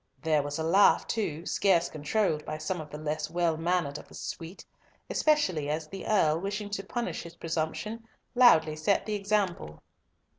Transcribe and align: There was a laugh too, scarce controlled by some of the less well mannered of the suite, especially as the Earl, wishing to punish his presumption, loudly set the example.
There 0.19 0.41
was 0.41 0.57
a 0.57 0.63
laugh 0.63 1.05
too, 1.05 1.45
scarce 1.45 1.87
controlled 1.87 2.43
by 2.43 2.57
some 2.57 2.81
of 2.81 2.89
the 2.89 2.97
less 2.97 3.29
well 3.29 3.55
mannered 3.55 3.99
of 3.99 4.07
the 4.07 4.15
suite, 4.15 4.65
especially 5.11 5.69
as 5.69 5.87
the 5.87 6.07
Earl, 6.07 6.39
wishing 6.39 6.71
to 6.71 6.83
punish 6.83 7.21
his 7.21 7.35
presumption, 7.35 8.07
loudly 8.33 8.75
set 8.75 9.05
the 9.05 9.13
example. 9.13 9.83